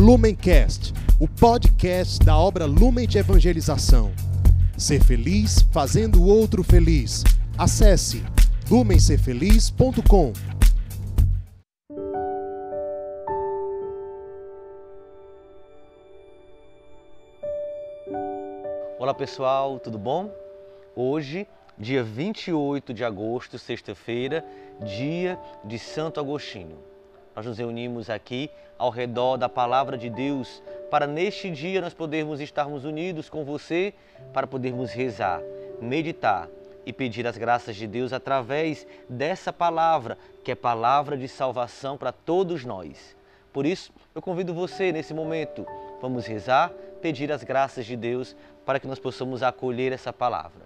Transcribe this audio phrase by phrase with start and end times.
[0.00, 4.10] Lumencast, o podcast da obra Lumen de Evangelização.
[4.74, 7.22] Ser feliz fazendo o outro feliz.
[7.58, 8.24] Acesse
[8.70, 10.32] lumencerfeliz.com.
[18.98, 20.32] Olá pessoal, tudo bom?
[20.96, 21.46] Hoje,
[21.78, 24.42] dia 28 de agosto, sexta-feira,
[24.82, 26.89] dia de Santo Agostinho.
[27.34, 32.40] Nós nos reunimos aqui ao redor da palavra de Deus para neste dia nós podermos
[32.40, 33.94] estarmos unidos com você,
[34.32, 35.40] para podermos rezar,
[35.80, 36.48] meditar
[36.84, 42.10] e pedir as graças de Deus através dessa palavra, que é palavra de salvação para
[42.10, 43.16] todos nós.
[43.52, 45.66] Por isso, eu convido você nesse momento,
[46.00, 50.62] vamos rezar, pedir as graças de Deus para que nós possamos acolher essa palavra.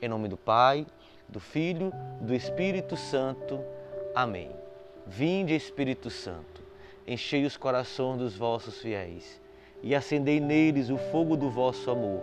[0.00, 0.86] Em nome do Pai,
[1.28, 3.60] do Filho, do Espírito Santo.
[4.14, 4.69] Amém.
[5.12, 6.62] Vinde, Espírito Santo,
[7.04, 9.40] enchei os corações dos vossos fiéis
[9.82, 12.22] e acendei neles o fogo do vosso amor.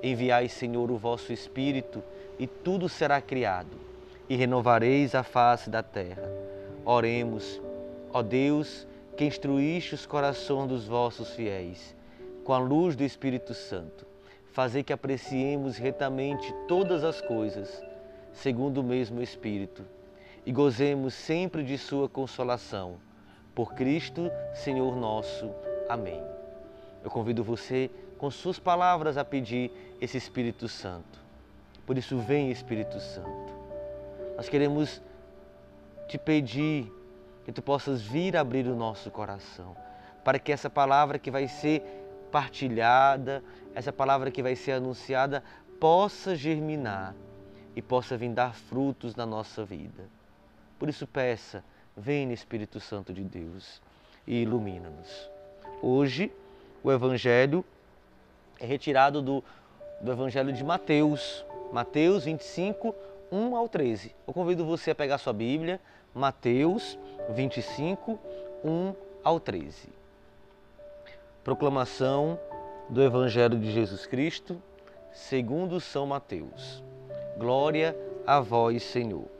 [0.00, 2.00] Enviai, Senhor, o vosso Espírito
[2.38, 3.76] e tudo será criado
[4.28, 6.22] e renovareis a face da terra.
[6.84, 7.60] Oremos,
[8.12, 11.96] ó Deus, que instruíste os corações dos vossos fiéis
[12.44, 14.06] com a luz do Espírito Santo.
[14.52, 17.82] Fazer que apreciemos retamente todas as coisas,
[18.32, 19.84] segundo o mesmo Espírito
[20.44, 22.96] e gozemos sempre de Sua consolação.
[23.54, 25.50] Por Cristo, Senhor nosso.
[25.88, 26.22] Amém.
[27.02, 31.18] Eu convido você, com Suas palavras, a pedir esse Espírito Santo.
[31.86, 33.52] Por isso, vem Espírito Santo.
[34.36, 35.02] Nós queremos
[36.08, 36.92] te pedir
[37.44, 39.76] que tu possas vir abrir o nosso coração,
[40.24, 41.82] para que essa palavra que vai ser
[42.30, 43.42] partilhada,
[43.74, 45.42] essa palavra que vai ser anunciada,
[45.78, 47.14] possa germinar
[47.74, 50.19] e possa vir dar frutos na nossa vida.
[50.80, 51.62] Por isso peça,
[51.94, 53.82] vem Espírito Santo de Deus
[54.26, 55.28] e ilumina-nos.
[55.82, 56.32] Hoje
[56.82, 57.62] o Evangelho
[58.58, 59.44] é retirado do,
[60.00, 62.94] do Evangelho de Mateus, Mateus 25,
[63.30, 64.14] 1 ao 13.
[64.26, 65.78] Eu convido você a pegar sua Bíblia,
[66.14, 68.18] Mateus 25,
[68.64, 69.90] 1 ao 13.
[71.44, 72.40] Proclamação
[72.88, 74.56] do Evangelho de Jesus Cristo,
[75.12, 76.82] segundo São Mateus.
[77.36, 77.94] Glória
[78.26, 79.39] a vós, Senhor.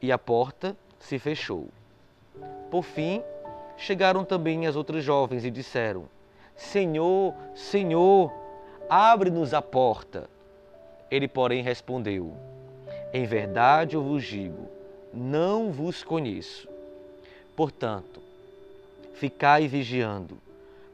[0.00, 1.68] e a porta se fechou.
[2.70, 3.22] Por fim,
[3.76, 6.04] chegaram também as outras jovens e disseram:
[6.56, 8.32] Senhor, Senhor,
[8.88, 10.28] abre-nos a porta.
[11.10, 12.34] Ele, porém, respondeu:
[13.12, 14.68] Em verdade eu vos digo,
[15.12, 16.68] não vos conheço.
[17.56, 18.20] Portanto,
[19.14, 20.38] ficai vigiando,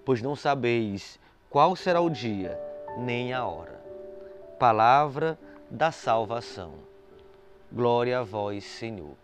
[0.04, 1.18] pois não sabeis
[1.50, 2.58] qual será o dia
[2.96, 3.80] nem a hora.
[4.58, 5.38] Palavra
[5.70, 6.85] da salvação.
[7.70, 9.16] Glória a vós, Senhor.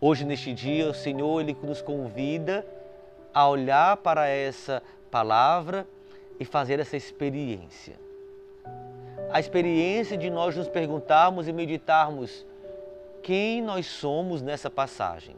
[0.00, 2.66] Hoje, neste dia, o Senhor ele nos convida
[3.32, 5.86] a olhar para essa palavra
[6.40, 7.94] e fazer essa experiência.
[9.30, 12.44] A experiência de nós nos perguntarmos e meditarmos
[13.22, 15.36] quem nós somos nessa passagem.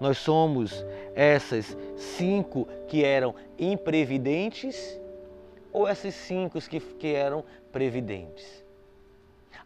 [0.00, 0.84] Nós somos
[1.14, 4.98] essas cinco que eram imprevidentes
[5.72, 8.64] ou essas cinco que, que eram previdentes?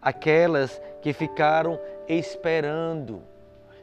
[0.00, 1.78] Aquelas que ficaram
[2.08, 3.22] esperando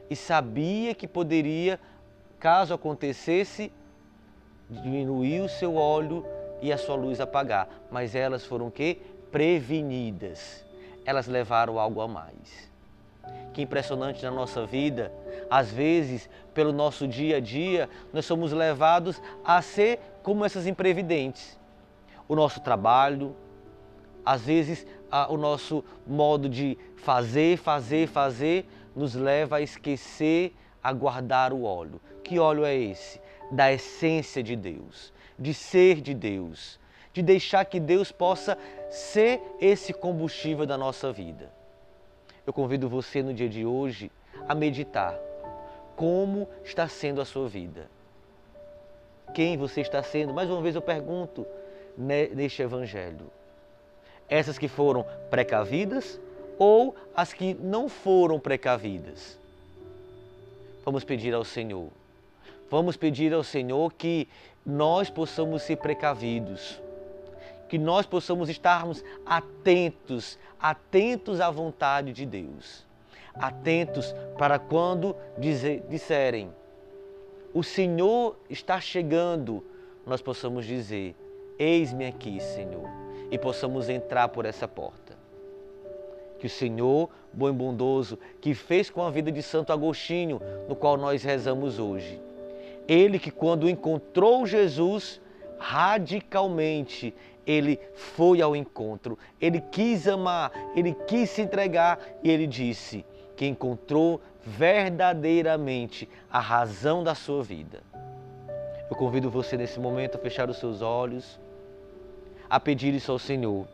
[0.08, 1.80] e sabia que poderia,
[2.38, 3.72] caso acontecesse,
[4.68, 6.24] diminuir o seu óleo
[6.60, 9.00] e a sua luz apagar, mas elas foram que
[9.30, 10.64] prevenidas.
[11.04, 12.70] Elas levaram algo a mais.
[13.52, 15.12] Que impressionante na nossa vida,
[15.50, 21.58] às vezes, pelo nosso dia a dia, nós somos levados a ser como essas imprevidentes.
[22.28, 23.34] O nosso trabalho,
[24.24, 24.86] às vezes,
[25.28, 28.66] o nosso modo de fazer, fazer, fazer,
[28.96, 32.00] nos leva a esquecer, a guardar o óleo.
[32.24, 33.20] Que óleo é esse?
[33.50, 36.80] Da essência de Deus, de ser de Deus,
[37.12, 38.56] de deixar que Deus possa
[38.90, 41.52] ser esse combustível da nossa vida.
[42.46, 44.10] Eu convido você no dia de hoje
[44.48, 45.18] a meditar
[45.94, 47.88] como está sendo a sua vida.
[49.34, 50.32] Quem você está sendo?
[50.32, 51.46] Mais uma vez eu pergunto
[51.96, 53.30] neste evangelho.
[54.32, 56.18] Essas que foram precavidas
[56.58, 59.38] ou as que não foram precavidas?
[60.86, 61.88] Vamos pedir ao Senhor.
[62.70, 64.26] Vamos pedir ao Senhor que
[64.64, 66.80] nós possamos ser precavidos,
[67.68, 72.86] que nós possamos estarmos atentos, atentos à vontade de Deus.
[73.34, 76.50] Atentos para quando dizer, disserem,
[77.52, 79.62] o Senhor está chegando,
[80.06, 81.14] nós possamos dizer,
[81.58, 83.01] eis-me aqui, Senhor,
[83.32, 85.16] e possamos entrar por essa porta.
[86.38, 90.38] Que o Senhor, bom e bondoso, que fez com a vida de Santo Agostinho,
[90.68, 92.20] no qual nós rezamos hoje,
[92.86, 95.20] ele que quando encontrou Jesus,
[95.58, 97.14] radicalmente
[97.46, 103.04] ele foi ao encontro, ele quis amar, ele quis se entregar e ele disse
[103.34, 107.82] que encontrou verdadeiramente a razão da sua vida.
[108.90, 111.40] Eu convido você nesse momento a fechar os seus olhos,
[112.52, 113.66] a pedir isso ao Senhor,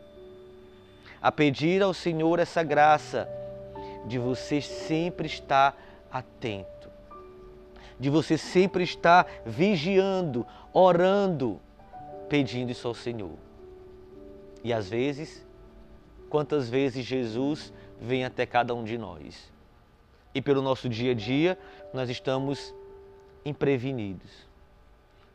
[1.21, 3.27] a pedir ao Senhor essa graça
[4.05, 5.77] de você sempre estar
[6.09, 6.89] atento,
[7.99, 11.59] de você sempre estar vigiando, orando,
[12.29, 13.33] pedindo isso ao Senhor.
[14.63, 15.45] E às vezes,
[16.29, 19.51] quantas vezes Jesus vem até cada um de nós.
[20.33, 21.59] E pelo nosso dia a dia,
[21.93, 22.73] nós estamos
[23.43, 24.47] imprevenidos.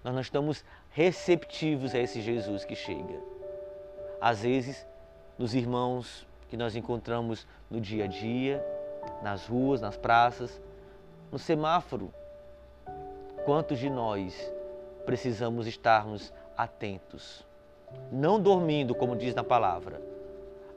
[0.02, 3.33] Nós não estamos receptivos a esse Jesus que chega.
[4.24, 4.86] Às vezes,
[5.38, 8.64] nos irmãos que nós encontramos no dia a dia,
[9.22, 10.58] nas ruas, nas praças,
[11.30, 12.10] no semáforo,
[13.44, 14.34] quantos de nós
[15.04, 17.44] precisamos estarmos atentos
[18.10, 20.00] não dormindo, como diz na palavra,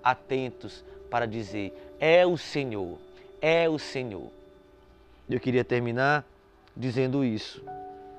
[0.03, 2.97] atentos para dizer: é o Senhor,
[3.41, 4.29] é o Senhor.
[5.29, 6.25] Eu queria terminar
[6.75, 7.63] dizendo isso,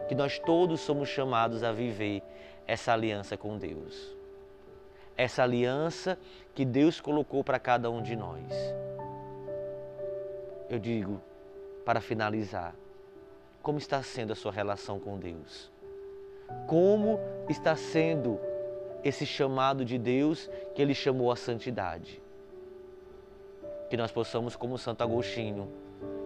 [0.09, 2.23] que nós todos somos chamados a viver
[2.67, 4.18] essa aliança com Deus.
[5.19, 6.19] Essa aliança
[6.55, 8.51] que Deus colocou para cada um de nós.
[10.71, 11.21] Eu digo,
[11.85, 12.75] para finalizar,
[13.61, 15.71] como está sendo a sua relação com Deus?
[16.67, 18.41] Como está sendo
[19.03, 22.21] esse chamado de Deus que ele chamou a santidade.
[23.91, 25.69] Que nós possamos, como Santo Agostinho,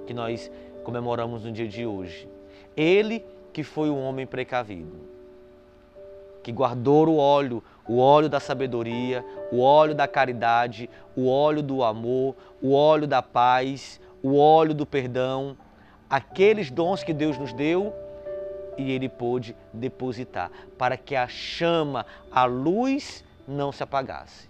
[0.06, 0.50] que nós
[0.82, 2.28] comemoramos no dia de hoje.
[2.76, 4.98] Ele que foi um homem precavido,
[6.42, 11.82] que guardou o óleo, o óleo da sabedoria, o óleo da caridade, o óleo do
[11.82, 15.56] amor, o óleo da paz, o óleo do perdão,
[16.08, 17.92] aqueles dons que Deus nos deu
[18.76, 24.48] e ele pôde depositar para que a chama, a luz não se apagasse.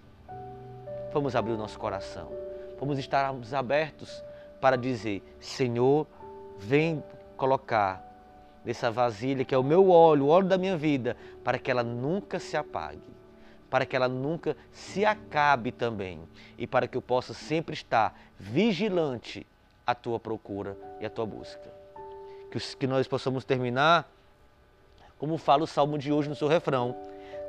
[1.13, 2.29] Vamos abrir o nosso coração.
[2.79, 4.23] Vamos estarmos abertos
[4.59, 6.07] para dizer: Senhor,
[6.57, 7.03] vem
[7.37, 8.12] colocar
[8.65, 11.83] nessa vasilha que é o meu óleo, o óleo da minha vida, para que ela
[11.83, 13.01] nunca se apague,
[13.69, 16.21] para que ela nunca se acabe também
[16.57, 19.45] e para que eu possa sempre estar vigilante
[19.85, 21.71] à tua procura e à tua busca.
[22.51, 24.09] Que, que nós possamos terminar
[25.17, 26.95] como fala o salmo de hoje no seu refrão: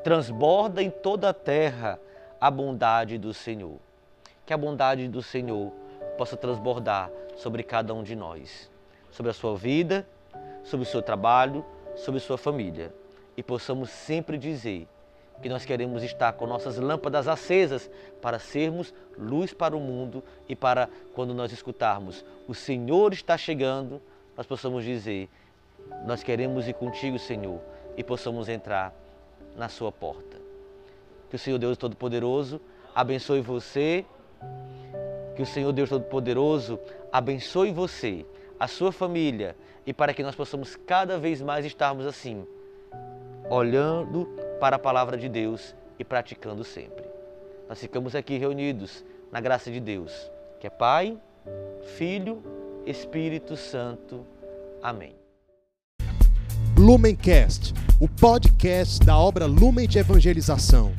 [0.02, 1.98] transborda em toda a terra
[2.40, 3.78] a bondade do Senhor.
[4.46, 5.72] Que a bondade do Senhor
[6.16, 8.70] possa transbordar sobre cada um de nós,
[9.10, 10.06] sobre a sua vida,
[10.64, 12.92] sobre o seu trabalho, sobre sua família.
[13.36, 14.88] E possamos sempre dizer
[15.40, 17.90] que nós queremos estar com nossas lâmpadas acesas
[18.20, 24.00] para sermos luz para o mundo e para quando nós escutarmos o Senhor está chegando,
[24.36, 25.28] nós possamos dizer
[26.04, 27.60] nós queremos ir contigo, Senhor,
[27.96, 28.94] e possamos entrar
[29.56, 30.38] na sua porta.
[31.28, 32.60] Que o Senhor Deus Todo-Poderoso
[32.94, 34.04] abençoe você.
[35.36, 36.78] Que o Senhor Deus Todo-Poderoso
[37.12, 38.24] abençoe você,
[38.64, 39.54] a sua família
[39.86, 42.46] e para que nós possamos cada vez mais estarmos assim,
[43.50, 44.26] olhando
[44.58, 47.04] para a palavra de Deus e praticando sempre.
[47.68, 50.12] Nós ficamos aqui reunidos na graça de Deus,
[50.58, 51.18] que é Pai,
[51.98, 52.42] Filho,
[52.86, 54.24] Espírito Santo.
[54.82, 55.14] Amém.
[56.74, 60.90] Lumencast, o podcast da obra Lumen de Evangelização.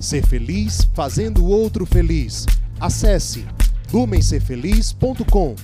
[0.00, 2.46] Ser feliz fazendo o outro feliz.
[2.80, 3.46] Acesse
[3.92, 5.54] lumencerfeliz.com.